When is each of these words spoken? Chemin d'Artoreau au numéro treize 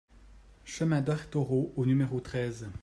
Chemin 0.65 0.99
d'Artoreau 1.01 1.73
au 1.75 1.85
numéro 1.85 2.19
treize 2.21 2.67